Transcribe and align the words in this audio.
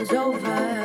was, 0.00 0.12
it 0.12 0.77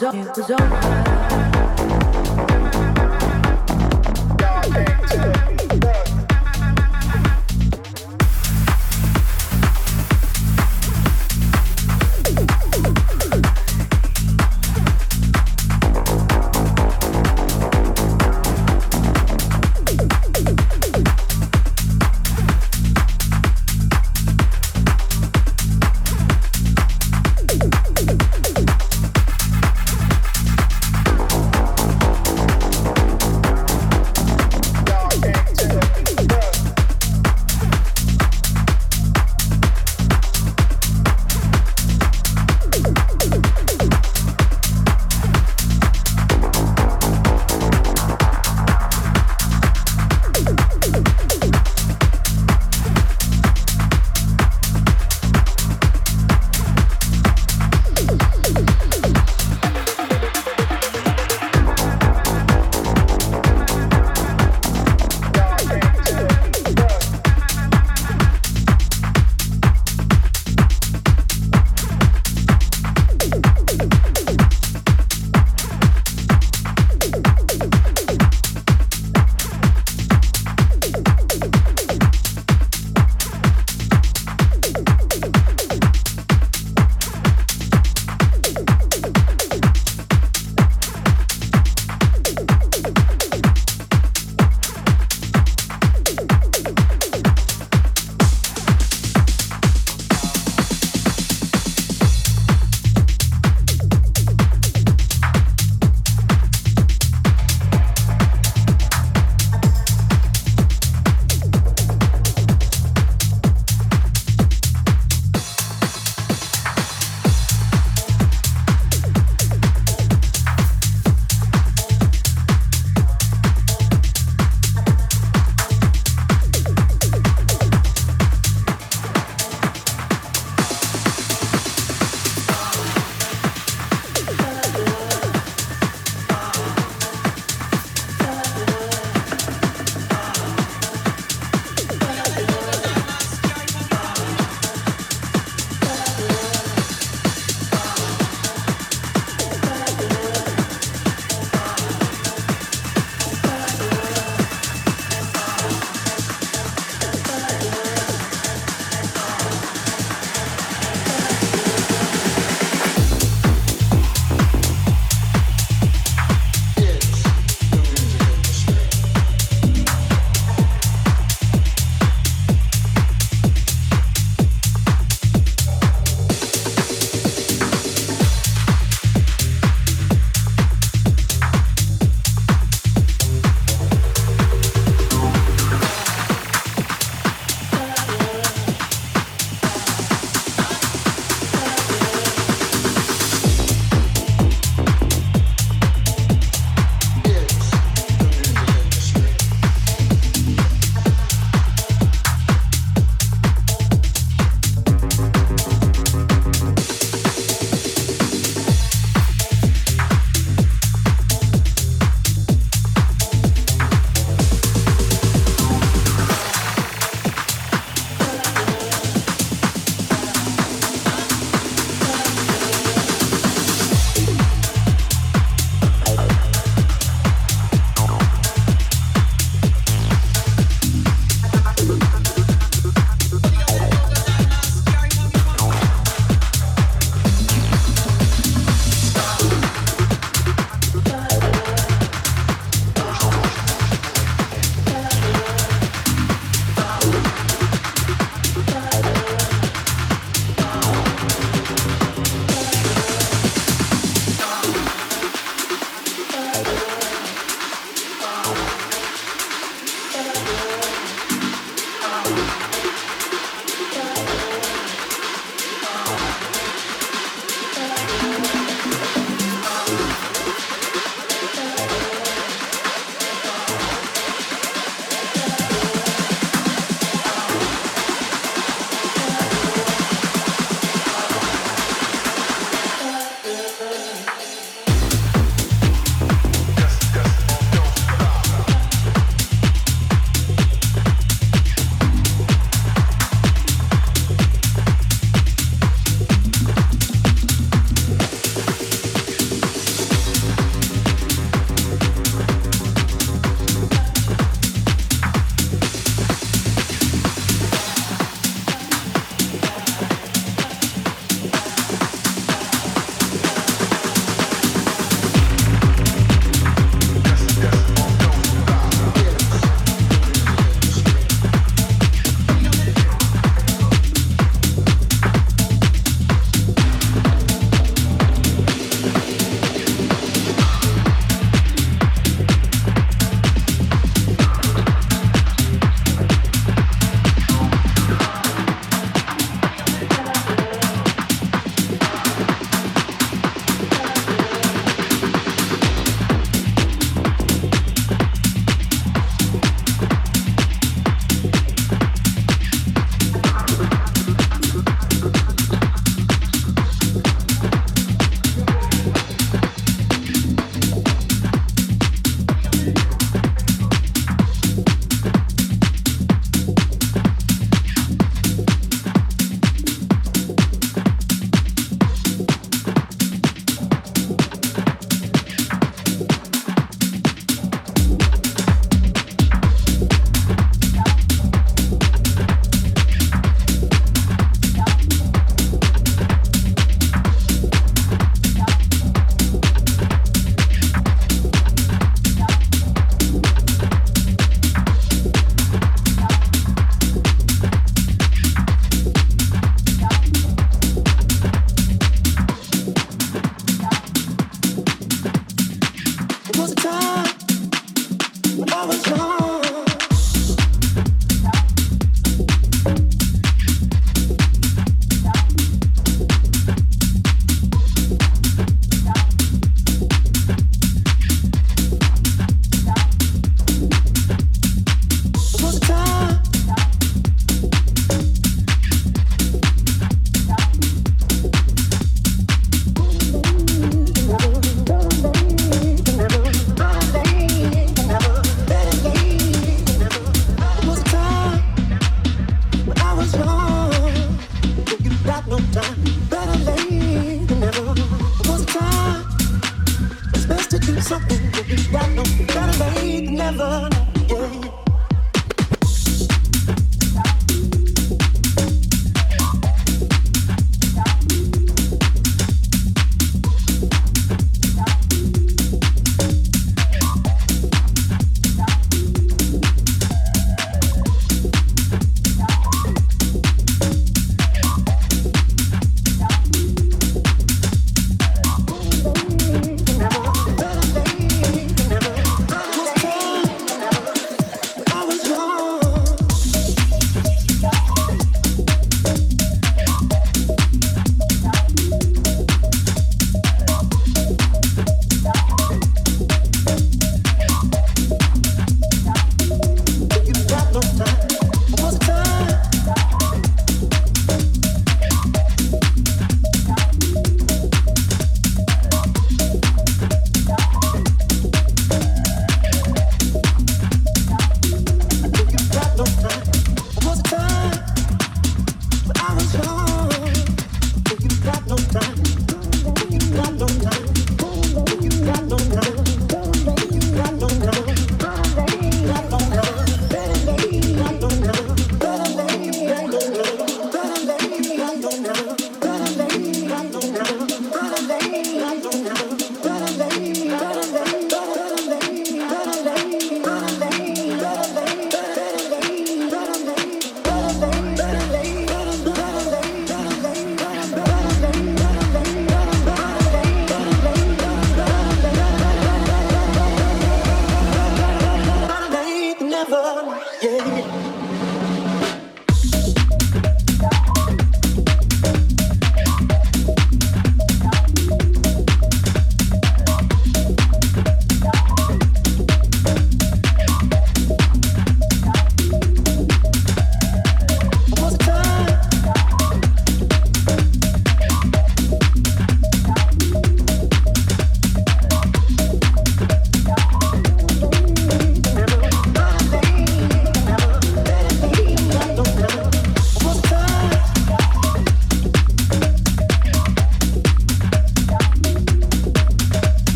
was 0.00 0.14
over. 0.14 0.48
jokes 0.48 1.27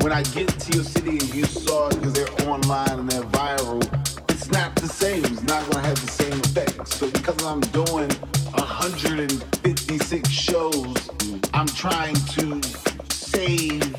When 0.00 0.12
I 0.12 0.22
get 0.22 0.48
to 0.48 0.72
your 0.72 0.84
city 0.84 1.18
and 1.18 1.34
you 1.34 1.44
saw 1.44 1.88
it 1.88 1.96
because 1.96 2.12
they're 2.12 2.48
online 2.48 3.00
and 3.00 3.08
they're 3.10 3.22
viral, 3.22 3.82
it's 4.30 4.50
not 4.50 4.74
the 4.76 4.88
same. 4.88 5.24
It's 5.24 5.42
not 5.42 5.68
gonna 5.70 5.86
have 5.86 6.00
the 6.04 6.12
same 6.12 6.40
effect. 6.40 6.88
So 6.88 7.10
because 7.10 7.42
I'm 7.44 7.60
doing 7.60 8.10
156 8.54 10.28
shows, 10.28 11.10
I'm 11.52 11.66
trying 11.66 12.14
to 12.14 12.62
save 13.10 13.95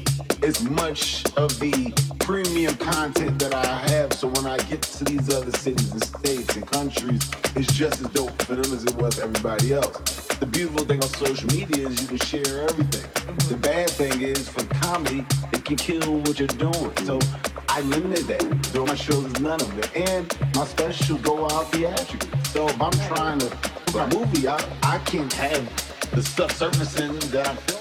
as 0.47 0.63
much 0.63 1.25
of 1.35 1.59
the 1.59 1.91
premium 2.19 2.73
content 2.77 3.37
that 3.37 3.53
I 3.53 3.65
have 3.91 4.13
so 4.13 4.29
when 4.29 4.45
I 4.45 4.57
get 4.69 4.81
to 4.81 5.03
these 5.03 5.33
other 5.33 5.51
cities 5.51 5.91
and 5.91 6.01
states 6.01 6.55
and 6.55 6.65
countries, 6.65 7.29
it's 7.57 7.73
just 7.73 7.99
as 7.99 8.07
dope 8.11 8.41
for 8.43 8.55
them 8.55 8.71
as 8.73 8.85
it 8.85 8.95
was 8.95 9.19
everybody 9.19 9.73
else. 9.73 9.97
The 10.39 10.45
beautiful 10.45 10.85
thing 10.85 11.03
on 11.03 11.09
social 11.09 11.47
media 11.47 11.89
is 11.89 12.01
you 12.01 12.07
can 12.07 12.19
share 12.19 12.63
everything. 12.69 13.09
The 13.49 13.57
bad 13.57 13.89
thing 13.89 14.21
is 14.21 14.47
for 14.47 14.63
comedy, 14.75 15.25
it 15.51 15.65
can 15.65 15.75
kill 15.75 16.19
what 16.19 16.39
you're 16.39 16.47
doing. 16.47 16.95
So 17.03 17.19
I 17.67 17.81
limited 17.81 18.25
that. 18.27 18.65
So 18.67 18.85
my 18.85 18.95
shows 18.95 19.25
is 19.25 19.39
none 19.41 19.59
of 19.59 19.77
it. 19.77 19.93
And 19.97 20.33
my 20.55 20.65
specials 20.65 21.19
go 21.23 21.43
out 21.49 21.73
theatrically. 21.73 22.39
So 22.53 22.69
if 22.69 22.81
I'm 22.81 22.97
trying 23.11 23.39
to 23.39 23.47
put 23.87 23.95
my 23.95 24.07
movie 24.15 24.47
out, 24.47 24.65
I 24.81 24.97
can't 24.99 25.33
have 25.33 26.11
the 26.11 26.23
stuff 26.23 26.55
surfacing 26.55 27.19
that 27.31 27.49
I'm 27.49 27.57
filming. 27.57 27.76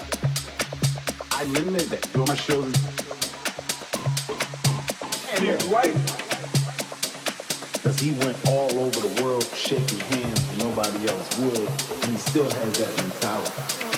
I 1.39 1.43
limited 1.43 1.89
that. 1.91 2.01
Doing 2.13 2.27
my 2.29 2.35
shows 2.35 2.73
And 5.35 5.45
his 5.45 5.63
wife, 5.65 5.93
because 7.73 7.99
he 7.99 8.13
went 8.25 8.35
all 8.47 8.71
over 8.79 8.99
the 9.07 9.21
world 9.21 9.43
shaking 9.55 9.99
hands 9.99 10.49
and 10.49 10.57
nobody 10.57 11.07
else 11.07 11.37
would, 11.37 11.59
and 11.59 12.11
he 12.11 12.17
still 12.17 12.49
has 12.49 12.77
that 12.79 12.97
mentality. 12.97 13.96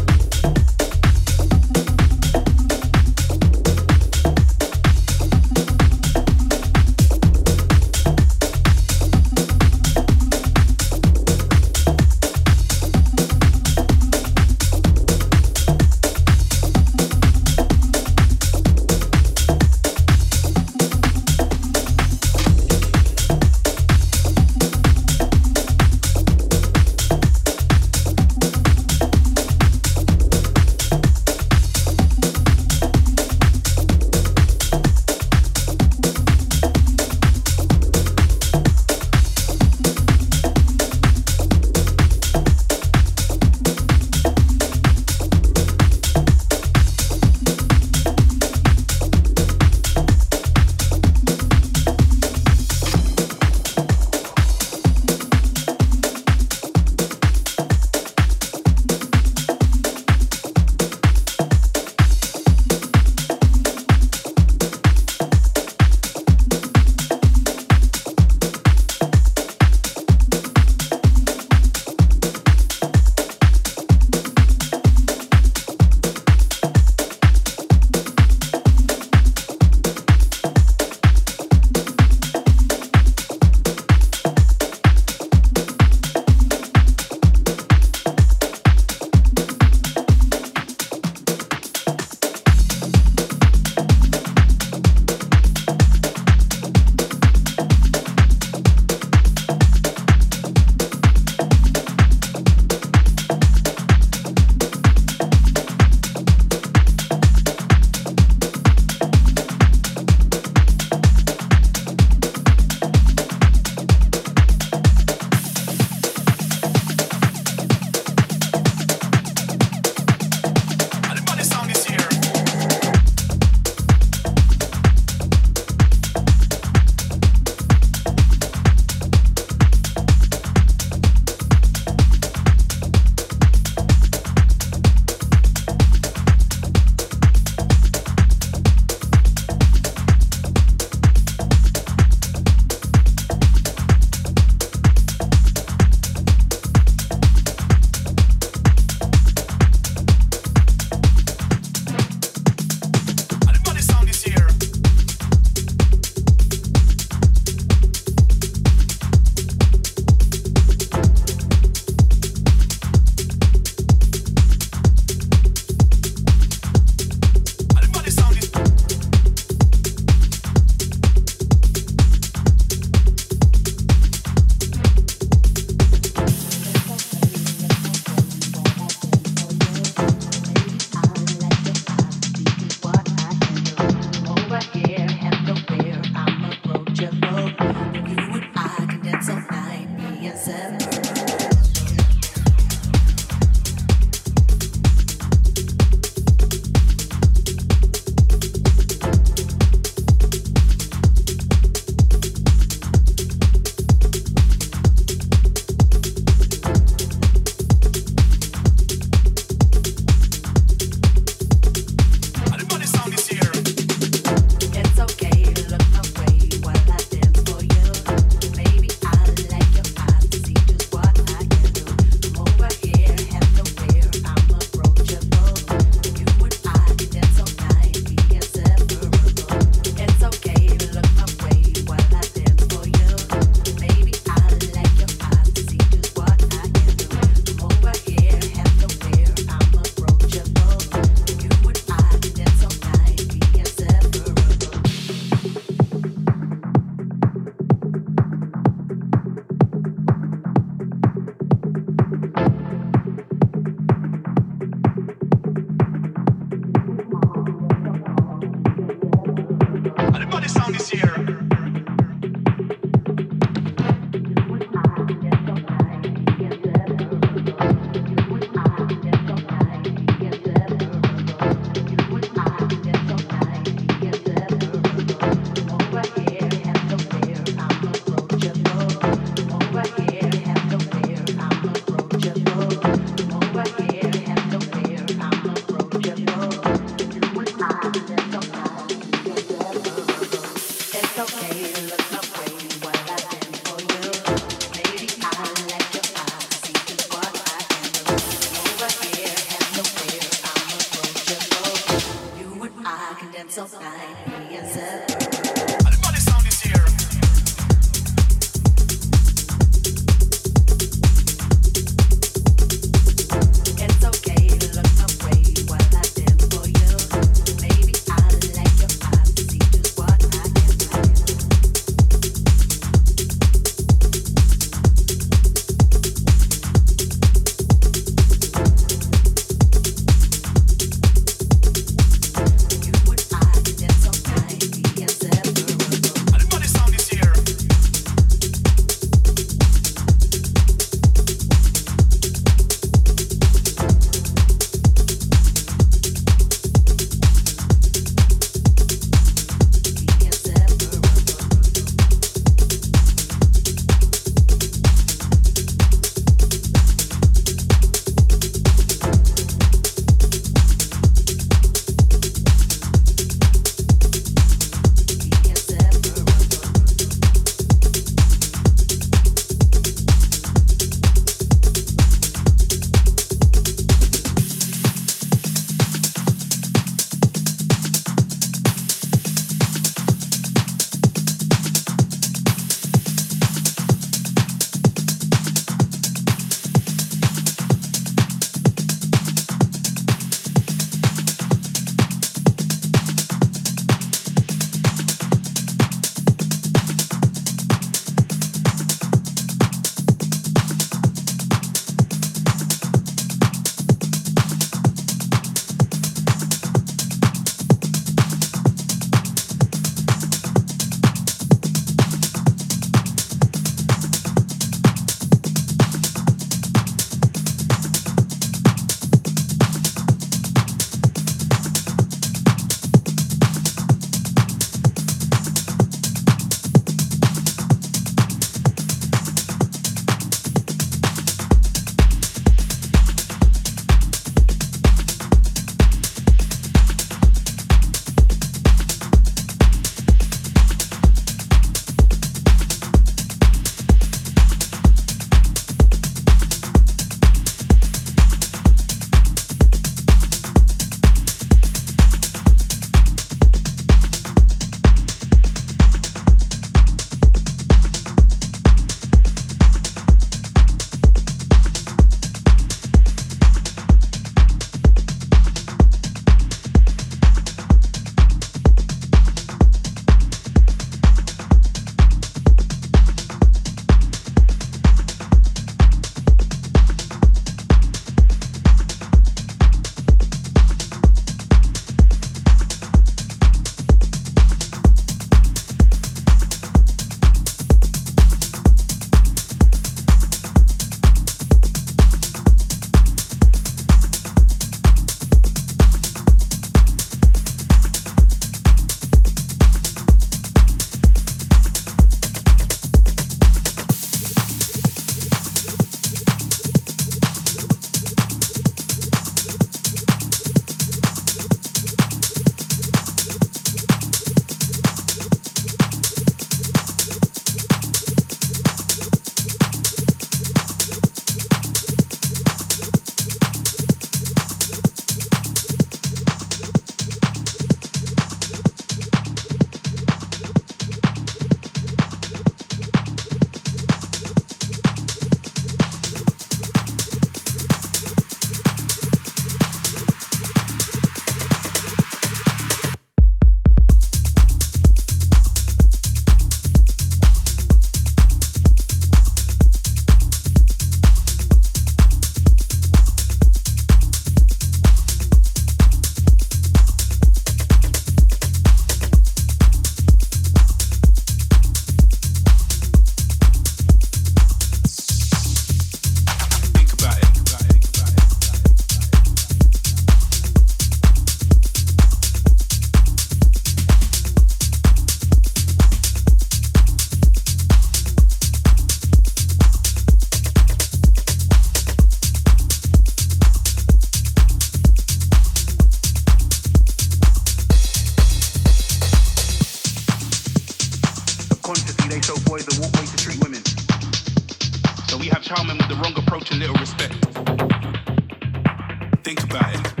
Think 599.23 599.43
about 599.43 599.75
it. 599.75 600.00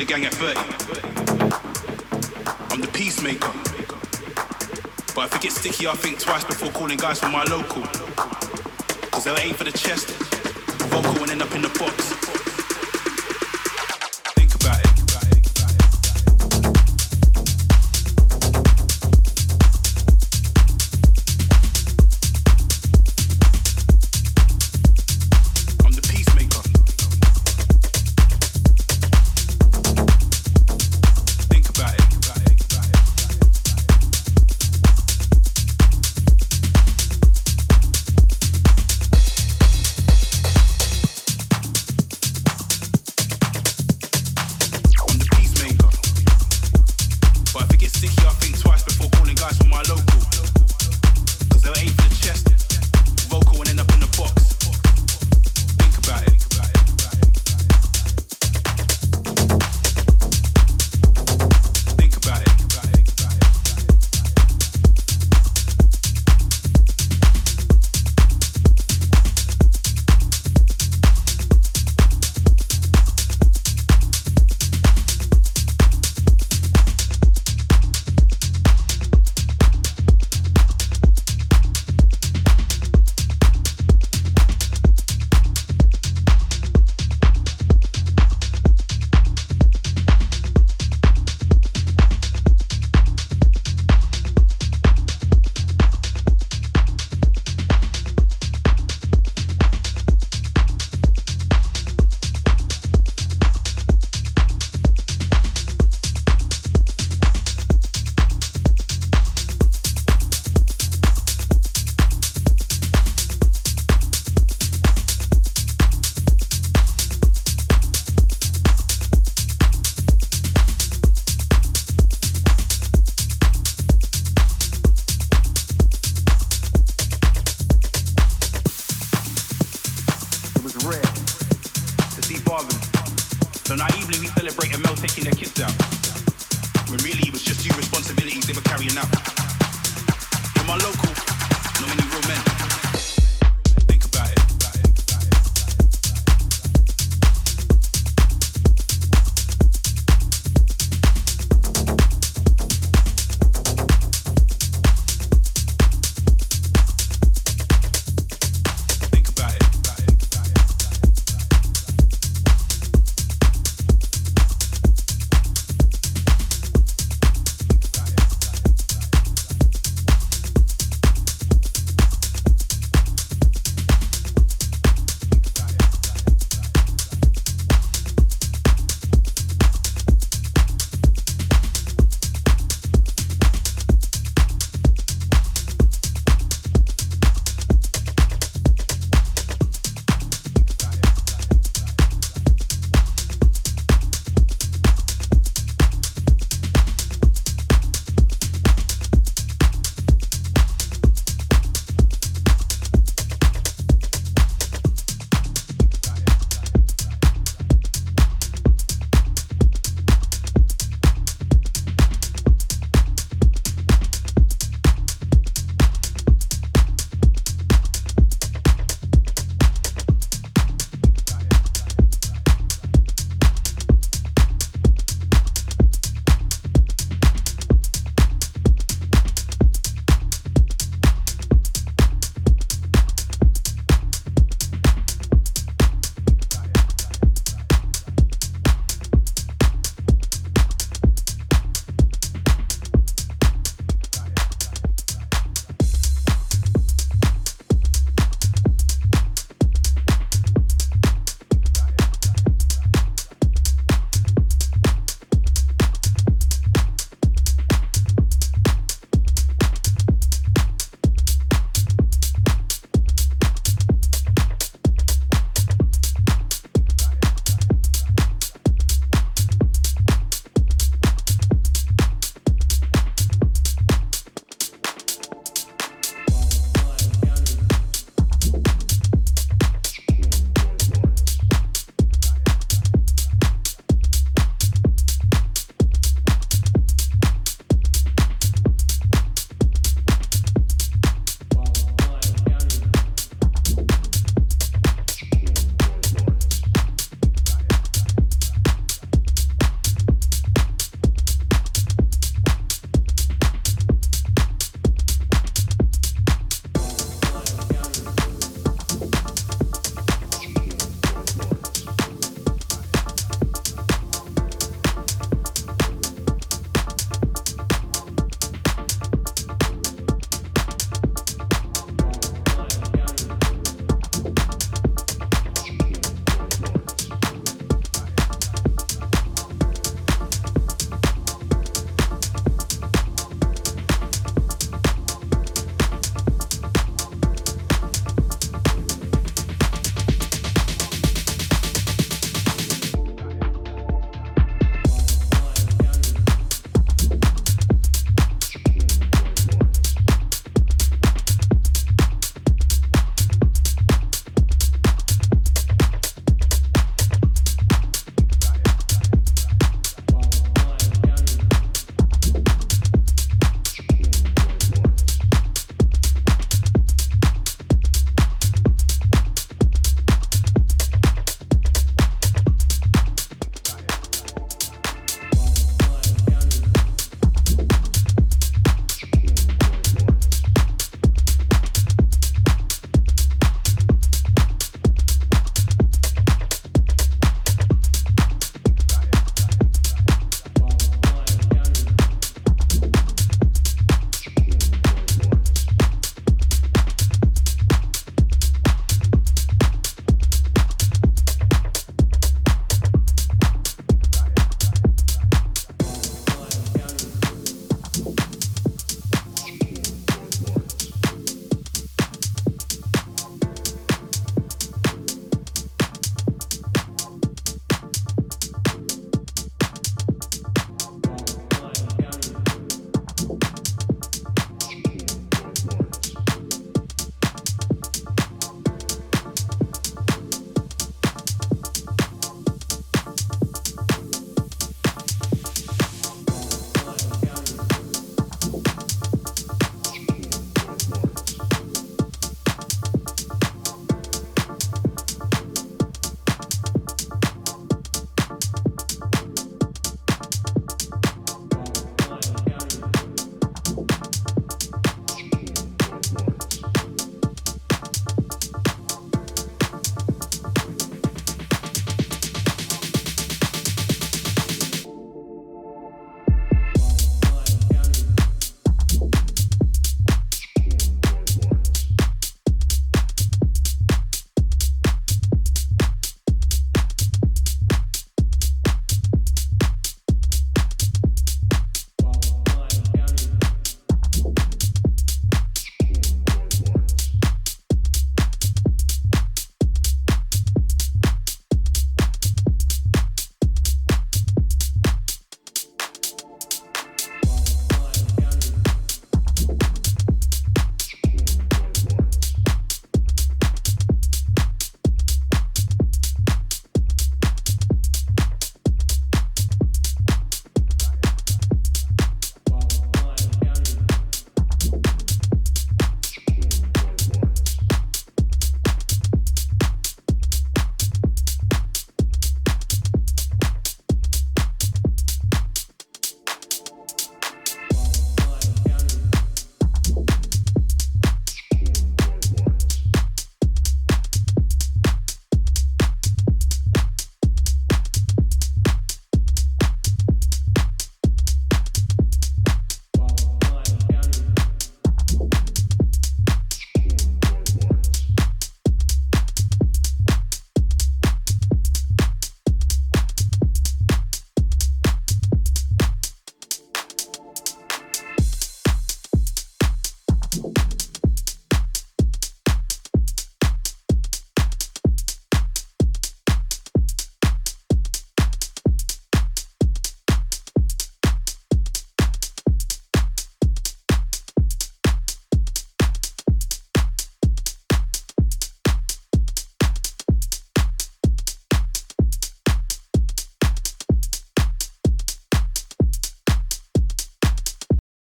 The 0.00 0.06
gang 0.06 0.24
at 0.24 0.32
30. 0.32 0.58
I'm 2.70 2.80
the 2.80 2.88
peacemaker. 2.88 3.52
But 5.14 5.26
if 5.26 5.34
it 5.36 5.42
gets 5.42 5.60
sticky, 5.60 5.88
I 5.88 5.92
think 5.92 6.18
twice 6.18 6.42
before 6.42 6.70
calling 6.70 6.96
guys 6.96 7.20
from 7.20 7.32
my 7.32 7.44
local. 7.44 7.82
Cause 9.10 9.24
they'll 9.24 9.36
aim 9.36 9.52
for 9.52 9.64
the 9.64 9.72
chest, 9.72 10.08
vocal 10.88 11.20
and 11.22 11.32
end 11.32 11.42
up 11.42 11.54
in 11.54 11.60
the 11.60 11.68
box. 11.78 11.99